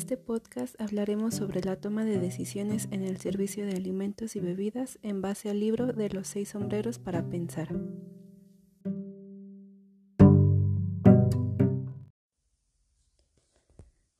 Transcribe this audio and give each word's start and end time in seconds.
este 0.00 0.16
podcast 0.16 0.80
hablaremos 0.80 1.34
sobre 1.34 1.60
la 1.60 1.76
toma 1.76 2.06
de 2.06 2.18
decisiones 2.18 2.88
en 2.90 3.02
el 3.02 3.18
servicio 3.18 3.66
de 3.66 3.72
alimentos 3.72 4.34
y 4.34 4.40
bebidas 4.40 4.98
en 5.02 5.20
base 5.20 5.50
al 5.50 5.60
libro 5.60 5.88
de 5.88 6.08
los 6.08 6.26
seis 6.26 6.48
sombreros 6.48 6.98
para 6.98 7.28
pensar. 7.28 7.68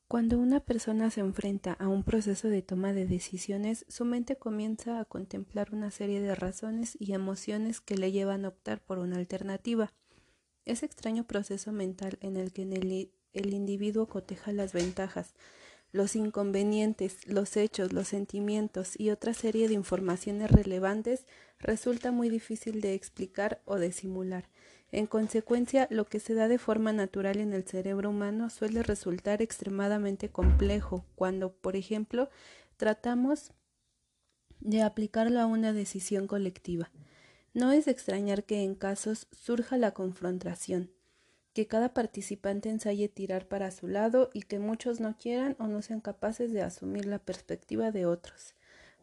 Cuando 0.07 0.37
una 0.37 0.59
persona 0.59 1.09
se 1.09 1.21
enfrenta 1.21 1.73
a 1.73 1.87
un 1.87 2.03
proceso 2.03 2.47
de 2.47 2.61
toma 2.61 2.93
de 2.93 3.07
decisiones, 3.07 3.83
su 3.89 4.05
mente 4.05 4.35
comienza 4.35 4.99
a 4.99 5.05
contemplar 5.05 5.73
una 5.73 5.89
serie 5.89 6.21
de 6.21 6.35
razones 6.35 6.95
y 6.99 7.13
emociones 7.13 7.81
que 7.81 7.97
le 7.97 8.11
llevan 8.11 8.45
a 8.45 8.49
optar 8.49 8.83
por 8.83 8.99
una 8.99 9.17
alternativa. 9.17 9.91
Ese 10.63 10.85
extraño 10.85 11.23
proceso 11.23 11.71
mental 11.71 12.19
en 12.21 12.37
el 12.37 12.53
que 12.53 12.61
el 13.33 13.53
individuo 13.53 14.05
coteja 14.05 14.51
las 14.51 14.73
ventajas, 14.73 15.33
los 15.91 16.15
inconvenientes, 16.15 17.27
los 17.27 17.57
hechos, 17.57 17.93
los 17.93 18.07
sentimientos 18.07 18.99
y 18.99 19.09
otra 19.09 19.33
serie 19.33 19.67
de 19.67 19.73
informaciones 19.73 20.49
relevantes 20.49 21.25
resulta 21.59 22.11
muy 22.11 22.29
difícil 22.29 22.81
de 22.81 22.93
explicar 22.93 23.61
o 23.65 23.77
de 23.77 23.91
simular. 23.91 24.49
En 24.91 25.07
consecuencia, 25.07 25.87
lo 25.89 26.05
que 26.05 26.19
se 26.19 26.33
da 26.33 26.47
de 26.47 26.57
forma 26.57 26.91
natural 26.91 27.37
en 27.37 27.53
el 27.53 27.63
cerebro 27.63 28.09
humano 28.09 28.49
suele 28.49 28.83
resultar 28.83 29.41
extremadamente 29.41 30.29
complejo 30.29 31.05
cuando, 31.15 31.53
por 31.53 31.75
ejemplo, 31.75 32.29
tratamos 32.77 33.53
de 34.59 34.81
aplicarlo 34.81 35.39
a 35.39 35.45
una 35.45 35.71
decisión 35.73 36.27
colectiva. 36.27 36.91
No 37.53 37.71
es 37.71 37.87
extrañar 37.87 38.43
que 38.43 38.63
en 38.63 38.75
casos 38.75 39.27
surja 39.31 39.77
la 39.77 39.91
confrontación, 39.91 40.91
que 41.53 41.67
cada 41.67 41.93
participante 41.93 42.69
ensaye 42.69 43.09
tirar 43.09 43.47
para 43.47 43.71
su 43.71 43.87
lado 43.87 44.29
y 44.33 44.43
que 44.43 44.59
muchos 44.59 44.99
no 44.99 45.17
quieran 45.17 45.55
o 45.59 45.67
no 45.67 45.81
sean 45.81 46.01
capaces 46.01 46.53
de 46.53 46.61
asumir 46.61 47.05
la 47.05 47.19
perspectiva 47.19 47.91
de 47.91 48.05
otros. 48.05 48.55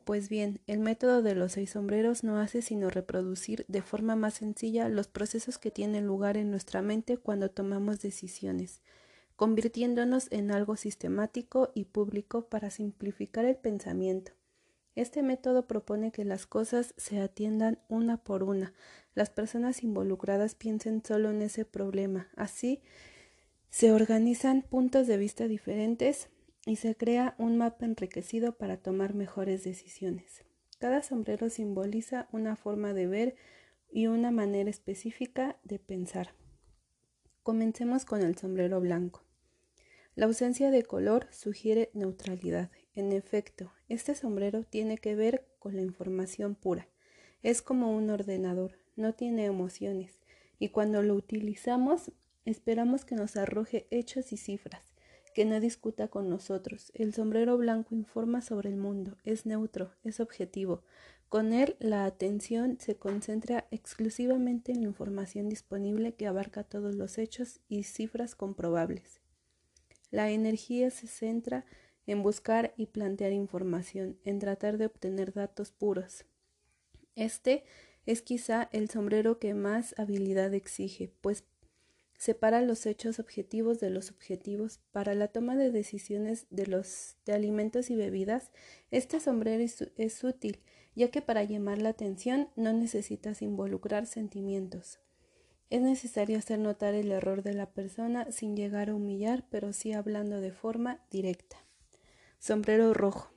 Pues 0.05 0.31
bien, 0.31 0.61
el 0.67 0.79
método 0.81 1.21
de 1.21 1.35
los 1.35 1.53
seis 1.53 1.73
sombreros 1.73 2.25
no 2.25 2.39
hace 2.39 2.63
sino 2.63 2.89
reproducir 2.89 3.67
de 3.69 3.83
forma 3.83 4.17
más 4.17 4.35
sencilla 4.35 4.89
los 4.89 5.07
procesos 5.07 5.59
que 5.59 5.71
tienen 5.71 6.07
lugar 6.07 6.39
en 6.39 6.51
nuestra 6.51 6.81
mente 6.81 7.19
cuando 7.19 7.51
tomamos 7.51 8.01
decisiones, 8.01 8.81
convirtiéndonos 9.37 10.29
en 10.31 10.51
algo 10.51 10.77
sistemático 10.77 11.73
y 11.75 11.85
público 11.85 12.49
para 12.49 12.71
simplificar 12.71 13.45
el 13.45 13.57
pensamiento. 13.57 14.38
Este 14.99 15.23
método 15.23 15.69
propone 15.69 16.11
que 16.11 16.25
las 16.25 16.45
cosas 16.47 16.93
se 16.97 17.21
atiendan 17.21 17.79
una 17.89 18.17
por 18.17 18.43
una, 18.43 18.75
las 19.15 19.31
personas 19.31 19.85
involucradas 19.85 20.57
piensen 20.57 21.05
solo 21.05 21.31
en 21.31 21.41
ese 21.41 21.65
problema. 21.65 22.27
Así 22.35 22.83
se 23.71 23.93
organizan 23.93 24.63
puntos 24.63 25.07
de 25.07 25.17
vista 25.17 25.47
diferentes 25.47 26.31
y 26.67 26.75
se 26.75 26.97
crea 26.97 27.37
un 27.39 27.57
mapa 27.59 27.87
enriquecido 27.87 28.59
para 28.59 28.77
tomar 28.77 29.15
mejores 29.15 29.63
decisiones. 29.63 30.43
Cada 30.81 31.05
sombrero 31.05 31.49
simboliza 31.49 32.27
una 32.33 32.57
forma 32.57 32.93
de 32.93 33.07
ver 33.07 33.37
y 33.93 34.09
una 34.09 34.33
manera 34.33 34.69
específica 34.69 35.61
de 35.63 35.79
pensar. 35.79 36.35
Comencemos 37.45 38.05
con 38.05 38.23
el 38.23 38.37
sombrero 38.37 38.81
blanco. 38.81 39.23
La 40.17 40.27
ausencia 40.27 40.73
de 40.73 40.83
color 40.83 41.29
sugiere 41.31 41.89
neutralidad. 41.95 42.73
En 42.99 43.13
efecto, 43.13 43.71
este 43.89 44.17
sombrero 44.17 44.65
tiene 44.65 44.99
que 44.99 45.15
ver 45.15 45.47
con 45.61 45.77
la 45.77 45.83
información 45.83 46.57
pura. 46.57 46.89
Es 47.45 47.63
como 47.63 47.97
un 47.97 48.11
ordenador, 48.11 48.73
no 48.97 49.15
tiene 49.15 49.45
emociones, 49.45 50.19
y 50.59 50.71
cuando 50.71 51.01
lo 51.05 51.15
utilizamos 51.15 52.11
esperamos 52.45 53.05
que 53.05 53.15
nos 53.15 53.37
arroje 53.37 53.87
hechos 53.93 54.33
y 54.33 54.37
cifras, 54.37 54.83
que 55.33 55.45
no 55.45 55.61
discuta 55.61 56.09
con 56.09 56.29
nosotros. 56.29 56.91
El 56.93 57.15
sombrero 57.15 57.57
blanco 57.57 57.95
informa 57.95 58.43
sobre 58.43 58.69
el 58.69 58.77
mundo, 58.77 59.17
es 59.23 59.47
neutro, 59.47 59.93
es 60.03 60.19
objetivo. 60.19 60.83
Con 61.29 61.53
él 61.53 61.77
la 61.79 62.05
atención 62.05 62.79
se 62.81 62.97
concentra 62.97 63.69
exclusivamente 63.71 64.73
en 64.73 64.81
la 64.81 64.89
información 64.89 65.49
disponible 65.49 66.15
que 66.15 66.27
abarca 66.27 66.65
todos 66.65 66.97
los 66.97 67.17
hechos 67.19 67.61
y 67.69 67.85
cifras 67.85 68.35
comprobables. 68.35 69.21
La 70.11 70.31
energía 70.31 70.91
se 70.91 71.07
centra 71.07 71.65
en 72.09 72.23
buscar 72.23 72.73
y 72.77 72.87
plantear 72.87 73.33
información, 73.33 74.19
en 74.25 74.39
tratar 74.39 74.79
de 74.79 74.87
obtener 74.87 75.35
datos 75.35 75.71
puros. 75.71 76.25
Este 77.15 77.65
es 78.07 78.23
quizá 78.23 78.71
el 78.73 78.89
sombrero 78.89 79.39
que 79.39 79.53
más 79.53 79.95
habilidad 79.99 80.55
exige, 80.55 81.13
pues 81.21 81.45
separa 82.17 82.63
los 82.63 82.87
hechos 82.87 83.19
objetivos 83.19 83.79
de 83.79 83.91
los 83.91 84.07
subjetivos. 84.07 84.81
Para 84.91 85.15
la 85.15 85.29
toma 85.29 85.55
de 85.55 85.71
decisiones 85.71 86.47
de 86.49 86.67
los 86.67 87.17
de 87.27 87.35
alimentos 87.35 87.91
y 87.91 87.97
bebidas, 87.97 88.53
este 88.91 89.21
sombrero 89.21 89.63
es, 89.63 89.93
es 89.97 90.25
útil, 90.25 90.61
ya 90.97 91.11
que 91.11 91.21
para 91.21 91.45
llamar 91.45 91.83
la 91.83 91.91
atención 91.91 92.49
no 92.57 92.73
necesitas 92.73 93.43
involucrar 93.43 94.07
sentimientos. 94.07 94.99
Es 95.69 95.83
necesario 95.83 96.39
hacer 96.39 96.59
notar 96.59 96.95
el 96.95 97.13
error 97.13 97.43
de 97.43 97.53
la 97.53 97.67
persona 97.67 98.33
sin 98.33 98.57
llegar 98.57 98.89
a 98.89 98.95
humillar, 98.95 99.45
pero 99.51 99.75
sí 99.75 99.93
hablando 99.93 100.41
de 100.41 100.53
forma 100.53 101.05
directa. 101.11 101.68
Sombrero 102.39 102.95
rojo. 102.95 103.33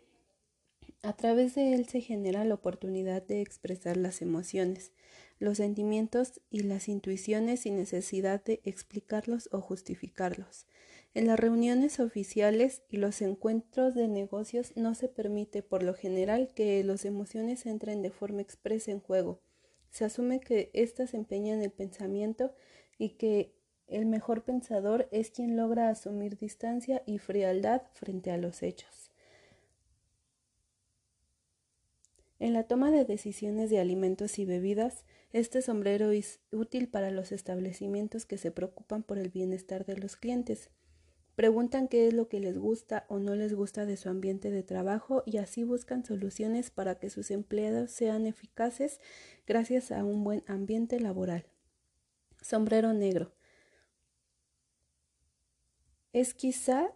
A 1.01 1.13
través 1.13 1.55
de 1.55 1.73
él 1.73 1.87
se 1.87 2.01
genera 2.01 2.45
la 2.45 2.53
oportunidad 2.53 3.23
de 3.23 3.41
expresar 3.41 3.97
las 3.97 4.21
emociones, 4.21 4.91
los 5.39 5.57
sentimientos 5.57 6.39
y 6.51 6.61
las 6.61 6.87
intuiciones 6.87 7.61
sin 7.61 7.77
necesidad 7.77 8.43
de 8.43 8.61
explicarlos 8.63 9.49
o 9.51 9.59
justificarlos. 9.59 10.67
En 11.15 11.25
las 11.25 11.39
reuniones 11.39 11.99
oficiales 11.99 12.83
y 12.89 12.97
los 12.97 13.23
encuentros 13.23 13.95
de 13.95 14.07
negocios 14.07 14.73
no 14.77 14.93
se 14.93 15.07
permite 15.07 15.63
por 15.63 15.81
lo 15.81 15.95
general 15.95 16.53
que 16.53 16.83
las 16.83 17.03
emociones 17.03 17.65
entren 17.65 18.03
de 18.03 18.11
forma 18.11 18.41
expresa 18.41 18.91
en 18.91 18.99
juego. 18.99 19.41
Se 19.89 20.05
asume 20.05 20.39
que 20.39 20.69
éstas 20.73 21.15
empeñan 21.15 21.63
el 21.63 21.71
pensamiento 21.71 22.53
y 22.99 23.09
que 23.17 23.55
el 23.91 24.05
mejor 24.05 24.43
pensador 24.43 25.07
es 25.11 25.29
quien 25.29 25.57
logra 25.57 25.89
asumir 25.89 26.37
distancia 26.37 27.03
y 27.05 27.17
frialdad 27.17 27.83
frente 27.93 28.31
a 28.31 28.37
los 28.37 28.63
hechos. 28.63 29.11
En 32.39 32.53
la 32.53 32.63
toma 32.63 32.89
de 32.89 33.05
decisiones 33.05 33.69
de 33.69 33.79
alimentos 33.79 34.39
y 34.39 34.45
bebidas, 34.45 35.05
este 35.31 35.61
sombrero 35.61 36.09
es 36.09 36.39
útil 36.51 36.87
para 36.87 37.11
los 37.11 37.31
establecimientos 37.31 38.25
que 38.25 38.39
se 38.39 38.49
preocupan 38.49 39.03
por 39.03 39.19
el 39.19 39.29
bienestar 39.29 39.85
de 39.85 39.95
los 39.97 40.15
clientes. 40.15 40.71
Preguntan 41.35 41.87
qué 41.87 42.07
es 42.07 42.13
lo 42.13 42.29
que 42.29 42.39
les 42.39 42.57
gusta 42.57 43.05
o 43.09 43.19
no 43.19 43.35
les 43.35 43.53
gusta 43.53 43.85
de 43.85 43.95
su 43.95 44.09
ambiente 44.09 44.51
de 44.51 44.63
trabajo 44.63 45.23
y 45.25 45.37
así 45.37 45.63
buscan 45.63 46.03
soluciones 46.03 46.71
para 46.71 46.95
que 46.95 47.09
sus 47.09 47.29
empleados 47.29 47.91
sean 47.91 48.25
eficaces 48.25 48.99
gracias 49.45 49.91
a 49.91 50.03
un 50.03 50.23
buen 50.23 50.43
ambiente 50.47 50.99
laboral. 50.99 51.45
Sombrero 52.41 52.93
negro. 52.93 53.33
Es 56.13 56.33
quizá 56.33 56.91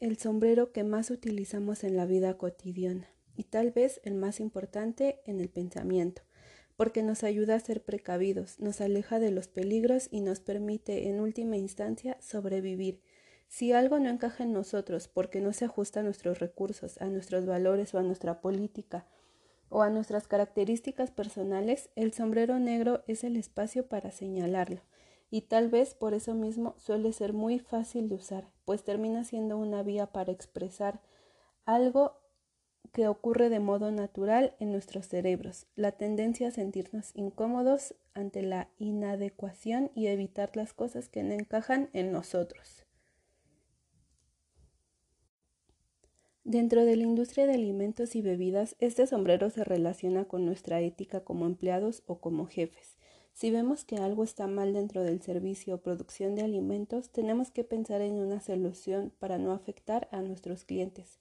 el 0.00 0.16
sombrero 0.16 0.72
que 0.72 0.82
más 0.82 1.10
utilizamos 1.10 1.84
en 1.84 1.94
la 1.94 2.06
vida 2.06 2.38
cotidiana 2.38 3.06
y 3.36 3.44
tal 3.44 3.70
vez 3.70 4.00
el 4.02 4.14
más 4.14 4.40
importante 4.40 5.20
en 5.26 5.40
el 5.40 5.50
pensamiento, 5.50 6.22
porque 6.74 7.02
nos 7.02 7.22
ayuda 7.22 7.56
a 7.56 7.60
ser 7.60 7.84
precavidos, 7.84 8.58
nos 8.58 8.80
aleja 8.80 9.18
de 9.18 9.30
los 9.30 9.48
peligros 9.48 10.08
y 10.10 10.22
nos 10.22 10.40
permite 10.40 11.10
en 11.10 11.20
última 11.20 11.58
instancia 11.58 12.16
sobrevivir. 12.22 13.02
Si 13.46 13.72
algo 13.72 13.98
no 13.98 14.08
encaja 14.08 14.44
en 14.44 14.54
nosotros 14.54 15.06
porque 15.06 15.42
no 15.42 15.52
se 15.52 15.66
ajusta 15.66 16.00
a 16.00 16.04
nuestros 16.04 16.38
recursos, 16.38 16.96
a 17.02 17.08
nuestros 17.08 17.44
valores 17.44 17.92
o 17.92 17.98
a 17.98 18.02
nuestra 18.02 18.40
política 18.40 19.06
o 19.68 19.82
a 19.82 19.90
nuestras 19.90 20.28
características 20.28 21.10
personales, 21.10 21.90
el 21.94 22.14
sombrero 22.14 22.58
negro 22.58 23.04
es 23.06 23.22
el 23.22 23.36
espacio 23.36 23.86
para 23.86 24.12
señalarlo 24.12 24.80
y 25.30 25.42
tal 25.42 25.68
vez 25.68 25.94
por 25.94 26.14
eso 26.14 26.34
mismo 26.34 26.74
suele 26.78 27.12
ser 27.12 27.32
muy 27.32 27.58
fácil 27.58 28.08
de 28.08 28.16
usar, 28.16 28.50
pues 28.64 28.84
termina 28.84 29.24
siendo 29.24 29.56
una 29.58 29.82
vía 29.82 30.06
para 30.12 30.32
expresar 30.32 31.00
algo 31.64 32.20
que 32.92 33.08
ocurre 33.08 33.48
de 33.50 33.60
modo 33.60 33.90
natural 33.90 34.54
en 34.58 34.72
nuestros 34.72 35.06
cerebros, 35.08 35.66
la 35.74 35.92
tendencia 35.92 36.48
a 36.48 36.52
sentirnos 36.52 37.10
incómodos 37.14 37.94
ante 38.14 38.42
la 38.42 38.70
inadecuación 38.78 39.90
y 39.94 40.06
evitar 40.06 40.56
las 40.56 40.72
cosas 40.72 41.08
que 41.08 41.22
no 41.22 41.34
encajan 41.34 41.90
en 41.92 42.12
nosotros. 42.12 42.86
Dentro 46.44 46.84
de 46.84 46.94
la 46.94 47.02
industria 47.02 47.44
de 47.46 47.54
alimentos 47.54 48.14
y 48.14 48.22
bebidas, 48.22 48.76
este 48.78 49.08
sombrero 49.08 49.50
se 49.50 49.64
relaciona 49.64 50.26
con 50.26 50.46
nuestra 50.46 50.80
ética 50.80 51.24
como 51.24 51.44
empleados 51.44 52.04
o 52.06 52.20
como 52.20 52.46
jefes. 52.46 52.96
Si 53.36 53.50
vemos 53.50 53.84
que 53.84 53.96
algo 53.96 54.24
está 54.24 54.46
mal 54.46 54.72
dentro 54.72 55.02
del 55.02 55.20
servicio 55.20 55.74
o 55.74 55.82
producción 55.82 56.34
de 56.34 56.40
alimentos, 56.40 57.10
tenemos 57.10 57.50
que 57.50 57.64
pensar 57.64 58.00
en 58.00 58.14
una 58.14 58.40
solución 58.40 59.12
para 59.18 59.36
no 59.36 59.52
afectar 59.52 60.08
a 60.10 60.22
nuestros 60.22 60.64
clientes. 60.64 61.18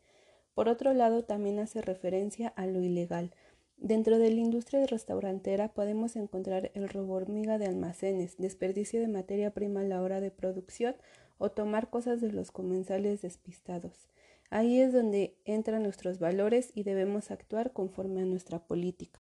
Por 0.53 0.69
otro 0.69 0.93
lado, 0.93 1.25
también 1.25 1.59
hace 1.59 1.81
referencia 1.81 2.47
a 2.47 2.67
lo 2.67 2.79
ilegal. 2.79 3.33
Dentro 3.75 4.17
de 4.17 4.31
la 4.31 4.39
industria 4.39 4.85
restaurantera 4.85 5.73
podemos 5.73 6.15
encontrar 6.15 6.71
el 6.73 6.87
robo 6.87 7.15
hormiga 7.15 7.57
de 7.57 7.65
almacenes, 7.65 8.37
desperdicio 8.37 9.01
de 9.01 9.09
materia 9.09 9.53
prima 9.53 9.81
a 9.81 9.83
la 9.83 10.01
hora 10.01 10.21
de 10.21 10.31
producción 10.31 10.95
o 11.37 11.51
tomar 11.51 11.89
cosas 11.89 12.21
de 12.21 12.31
los 12.31 12.49
comensales 12.49 13.23
despistados. 13.23 14.07
Ahí 14.49 14.79
es 14.79 14.93
donde 14.93 15.35
entran 15.43 15.83
nuestros 15.83 16.19
valores 16.19 16.71
y 16.73 16.83
debemos 16.83 17.29
actuar 17.29 17.73
conforme 17.73 18.21
a 18.21 18.25
nuestra 18.25 18.65
política. 18.65 19.19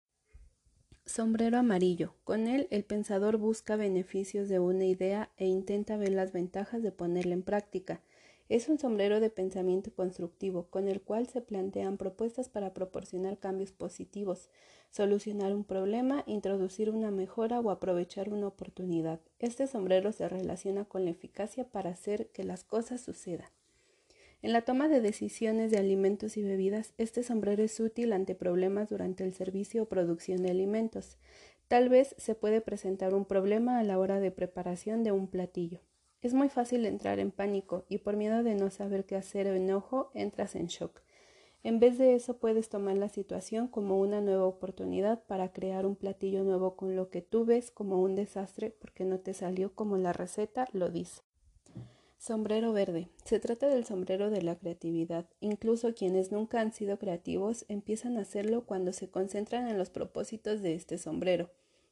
Sombrero 1.05 1.57
amarillo. 1.57 2.15
Con 2.23 2.47
él 2.47 2.67
el 2.71 2.85
pensador 2.85 3.37
busca 3.37 3.75
beneficios 3.75 4.47
de 4.47 4.59
una 4.59 4.85
idea 4.85 5.29
e 5.35 5.45
intenta 5.45 5.97
ver 5.97 6.13
las 6.13 6.31
ventajas 6.31 6.81
de 6.81 6.93
ponerla 6.93 7.33
en 7.33 7.43
práctica. 7.43 8.01
Es 8.47 8.69
un 8.69 8.79
sombrero 8.79 9.19
de 9.19 9.29
pensamiento 9.29 9.93
constructivo, 9.93 10.67
con 10.69 10.87
el 10.87 11.01
cual 11.01 11.27
se 11.27 11.41
plantean 11.41 11.97
propuestas 11.97 12.47
para 12.47 12.73
proporcionar 12.73 13.37
cambios 13.37 13.73
positivos, 13.73 14.49
solucionar 14.91 15.53
un 15.53 15.65
problema, 15.65 16.23
introducir 16.25 16.89
una 16.89 17.11
mejora 17.11 17.59
o 17.59 17.69
aprovechar 17.69 18.29
una 18.29 18.47
oportunidad. 18.47 19.19
Este 19.39 19.67
sombrero 19.67 20.13
se 20.13 20.29
relaciona 20.29 20.85
con 20.85 21.03
la 21.03 21.11
eficacia 21.11 21.65
para 21.65 21.89
hacer 21.89 22.27
que 22.27 22.45
las 22.45 22.63
cosas 22.63 23.01
sucedan. 23.01 23.49
En 24.43 24.51
la 24.51 24.63
toma 24.63 24.89
de 24.89 24.99
decisiones 24.99 25.71
de 25.71 25.77
alimentos 25.77 26.35
y 26.35 26.43
bebidas, 26.43 26.93
este 26.97 27.23
sombrero 27.23 27.63
es 27.63 27.79
útil 27.79 28.11
ante 28.11 28.35
problemas 28.35 28.89
durante 28.89 29.23
el 29.23 29.33
servicio 29.33 29.83
o 29.83 29.85
producción 29.85 30.43
de 30.43 30.51
alimentos. 30.51 31.17
Tal 31.69 31.87
vez 31.87 32.13
se 32.17 32.35
puede 32.35 32.59
presentar 32.59 33.13
un 33.13 33.23
problema 33.23 33.79
a 33.79 33.83
la 33.83 33.97
hora 33.97 34.19
de 34.19 34.31
preparación 34.31 35.01
de 35.01 35.13
un 35.13 35.27
platillo. 35.27 35.79
Es 36.21 36.33
muy 36.33 36.49
fácil 36.49 36.85
entrar 36.85 37.19
en 37.19 37.31
pánico 37.31 37.85
y 37.87 37.99
por 37.99 38.17
miedo 38.17 38.43
de 38.43 38.55
no 38.55 38.69
saber 38.69 39.05
qué 39.05 39.15
hacer 39.15 39.47
o 39.47 39.53
enojo 39.53 40.11
entras 40.13 40.55
en 40.55 40.67
shock. 40.67 40.99
En 41.63 41.79
vez 41.79 41.97
de 41.97 42.13
eso 42.13 42.37
puedes 42.37 42.67
tomar 42.67 42.97
la 42.97 43.07
situación 43.07 43.69
como 43.69 43.97
una 43.97 44.19
nueva 44.19 44.43
oportunidad 44.43 45.23
para 45.23 45.53
crear 45.53 45.85
un 45.85 45.95
platillo 45.95 46.43
nuevo 46.43 46.75
con 46.75 46.97
lo 46.97 47.09
que 47.09 47.21
tú 47.21 47.45
ves 47.45 47.71
como 47.71 48.01
un 48.01 48.15
desastre 48.15 48.71
porque 48.71 49.05
no 49.05 49.21
te 49.21 49.33
salió 49.33 49.73
como 49.73 49.95
la 49.95 50.11
receta 50.11 50.67
lo 50.73 50.89
dice. 50.89 51.21
Sombrero 52.25 52.71
verde. 52.71 53.09
Se 53.25 53.41
trata 53.41 53.67
del 53.67 53.83
sombrero 53.83 54.29
de 54.29 54.41
la 54.41 54.55
creatividad. 54.55 55.25
Incluso 55.41 55.93
quienes 55.93 56.31
nunca 56.31 56.61
han 56.61 56.71
sido 56.71 56.97
creativos 56.97 57.65
empiezan 57.67 58.15
a 58.15 58.21
hacerlo 58.21 58.65
cuando 58.65 58.93
se 58.93 59.09
concentran 59.09 59.67
en 59.67 59.77
los 59.77 59.89
propósitos 59.89 60.61
de 60.61 60.73
este 60.73 60.97
sombrero. 60.97 61.49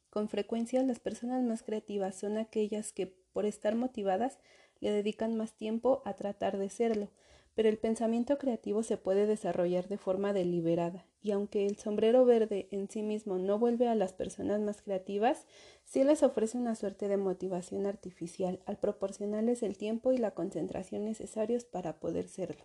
Con 0.08 0.30
frecuencia 0.30 0.82
las 0.84 1.00
personas 1.00 1.42
más 1.42 1.62
creativas 1.62 2.14
son 2.14 2.38
aquellas 2.38 2.94
que, 2.94 3.08
por 3.34 3.44
estar 3.44 3.74
motivadas, 3.74 4.38
le 4.80 4.90
dedican 4.90 5.36
más 5.36 5.52
tiempo 5.52 6.00
a 6.06 6.14
tratar 6.14 6.56
de 6.56 6.70
serlo, 6.70 7.10
pero 7.54 7.68
el 7.68 7.78
pensamiento 7.78 8.38
creativo 8.38 8.82
se 8.82 8.96
puede 8.96 9.26
desarrollar 9.26 9.88
de 9.88 9.98
forma 9.98 10.32
deliberada, 10.32 11.06
y 11.20 11.32
aunque 11.32 11.66
el 11.66 11.76
sombrero 11.76 12.24
verde 12.24 12.68
en 12.70 12.88
sí 12.88 13.02
mismo 13.02 13.38
no 13.38 13.58
vuelve 13.58 13.88
a 13.88 13.94
las 13.94 14.12
personas 14.12 14.60
más 14.60 14.82
creativas, 14.82 15.46
sí 15.84 16.02
les 16.04 16.22
ofrece 16.22 16.58
una 16.58 16.74
suerte 16.74 17.08
de 17.08 17.16
motivación 17.16 17.86
artificial 17.86 18.60
al 18.66 18.78
proporcionarles 18.78 19.62
el 19.62 19.76
tiempo 19.76 20.12
y 20.12 20.18
la 20.18 20.32
concentración 20.32 21.04
necesarios 21.04 21.64
para 21.64 22.00
poder 22.00 22.28
serlo. 22.28 22.64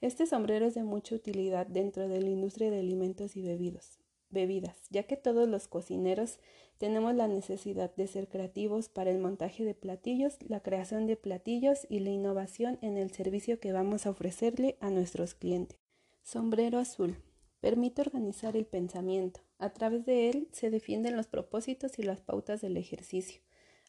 Este 0.00 0.26
sombrero 0.26 0.66
es 0.66 0.74
de 0.74 0.82
mucha 0.82 1.14
utilidad 1.14 1.66
dentro 1.66 2.08
de 2.08 2.20
la 2.20 2.28
industria 2.28 2.70
de 2.70 2.80
alimentos 2.80 3.36
y 3.36 3.42
bebidos 3.42 4.01
bebidas, 4.32 4.76
ya 4.90 5.04
que 5.04 5.16
todos 5.16 5.48
los 5.48 5.68
cocineros 5.68 6.38
tenemos 6.78 7.14
la 7.14 7.28
necesidad 7.28 7.94
de 7.94 8.08
ser 8.08 8.28
creativos 8.28 8.88
para 8.88 9.10
el 9.10 9.18
montaje 9.18 9.64
de 9.64 9.74
platillos, 9.74 10.36
la 10.40 10.60
creación 10.60 11.06
de 11.06 11.16
platillos 11.16 11.86
y 11.88 12.00
la 12.00 12.10
innovación 12.10 12.78
en 12.82 12.96
el 12.96 13.12
servicio 13.12 13.60
que 13.60 13.72
vamos 13.72 14.06
a 14.06 14.10
ofrecerle 14.10 14.76
a 14.80 14.90
nuestros 14.90 15.34
clientes. 15.34 15.78
Sombrero 16.24 16.78
azul. 16.78 17.16
Permite 17.60 18.02
organizar 18.02 18.56
el 18.56 18.66
pensamiento. 18.66 19.40
A 19.58 19.70
través 19.70 20.04
de 20.04 20.30
él 20.30 20.48
se 20.50 20.70
defienden 20.70 21.16
los 21.16 21.28
propósitos 21.28 22.00
y 22.00 22.02
las 22.02 22.20
pautas 22.20 22.60
del 22.60 22.76
ejercicio, 22.76 23.40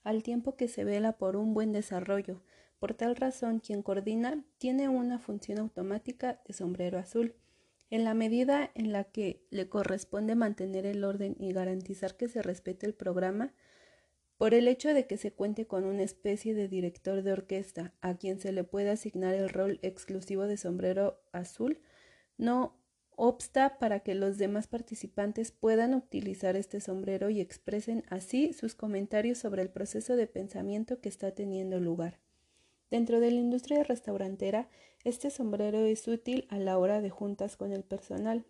al 0.03 0.21
tiempo 0.21 0.55
que 0.55 0.67
se 0.67 0.83
vela 0.83 1.13
por 1.13 1.35
un 1.35 1.55
buen 1.55 1.71
desarrollo. 1.71 2.41
Por 2.77 2.93
tal 2.93 3.15
razón, 3.15 3.59
quien 3.59 3.81
coordina 3.81 4.43
tiene 4.59 4.89
una 4.89 5.17
función 5.17 5.57
automática 5.57 6.41
de 6.45 6.53
sombrero 6.53 6.99
azul 6.99 7.33
en 7.89 8.03
la 8.03 8.13
medida 8.13 8.71
en 8.75 8.91
la 8.91 9.03
que 9.03 9.45
le 9.49 9.69
corresponde 9.69 10.35
mantener 10.35 10.85
el 10.85 11.03
orden 11.03 11.35
y 11.39 11.53
garantizar 11.53 12.17
que 12.17 12.27
se 12.27 12.41
respete 12.41 12.85
el 12.85 12.93
programa, 12.93 13.53
por 14.37 14.53
el 14.53 14.67
hecho 14.67 14.93
de 14.93 15.07
que 15.07 15.17
se 15.17 15.31
cuente 15.31 15.67
con 15.67 15.85
una 15.85 16.03
especie 16.03 16.53
de 16.53 16.67
director 16.67 17.23
de 17.23 17.31
orquesta 17.31 17.93
a 18.01 18.15
quien 18.15 18.39
se 18.39 18.51
le 18.51 18.63
puede 18.63 18.89
asignar 18.89 19.33
el 19.35 19.49
rol 19.49 19.79
exclusivo 19.83 20.47
de 20.47 20.57
sombrero 20.57 21.21
azul, 21.31 21.79
no 22.37 22.77
obsta 23.15 23.77
para 23.79 23.99
que 24.01 24.15
los 24.15 24.37
demás 24.37 24.67
participantes 24.67 25.51
puedan 25.51 25.93
utilizar 25.93 26.55
este 26.55 26.81
sombrero 26.81 27.29
y 27.29 27.39
expresen 27.39 28.03
así 28.09 28.53
sus 28.53 28.75
comentarios 28.75 29.37
sobre 29.37 29.61
el 29.61 29.69
proceso 29.69 30.15
de 30.15 30.27
pensamiento 30.27 30.99
que 30.99 31.09
está 31.09 31.31
teniendo 31.31 31.79
lugar. 31.79 32.19
Dentro 32.93 33.19
de 33.19 33.31
la 33.31 33.39
industria 33.39 33.81
restaurantera, 33.81 34.69
este 35.03 35.31
sombrero 35.31 35.79
es 35.79 36.07
útil 36.07 36.45
a 36.51 36.59
la 36.59 36.77
hora 36.77 37.01
de 37.01 37.09
juntas 37.09 37.57
con 37.57 37.71
el 37.71 37.81
personal. 37.81 38.45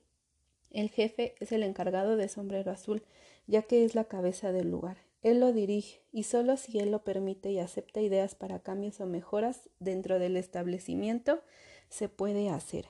El 0.70 0.90
jefe 0.90 1.36
es 1.40 1.54
el 1.54 1.64
encargado 1.64 2.18
de 2.18 2.28
sombrero 2.28 2.70
azul, 2.70 3.04
ya 3.48 3.62
que 3.62 3.86
es 3.86 3.96
la 3.96 4.04
cabeza 4.04 4.52
del 4.52 4.70
lugar. 4.70 4.98
Él 5.22 5.40
lo 5.40 5.54
dirige 5.54 6.02
y 6.12 6.24
solo 6.24 6.58
si 6.58 6.80
él 6.80 6.92
lo 6.92 7.06
permite 7.06 7.52
y 7.52 7.60
acepta 7.60 8.02
ideas 8.02 8.36
para 8.36 8.60
cambios 8.60 9.00
o 9.00 9.06
mejoras 9.06 9.70
dentro 9.80 10.20
del 10.20 10.36
establecimiento 10.36 11.42
se 11.88 12.10
puede 12.10 12.50
hacer. 12.50 12.88